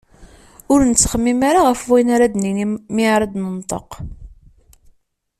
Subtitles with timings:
[0.71, 2.65] Ur nettxemmim ara ɣef wayen ara d-nini
[2.95, 3.89] mi ara d-nenṭeq.